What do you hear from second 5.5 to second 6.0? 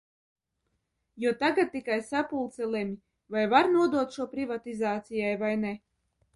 ne.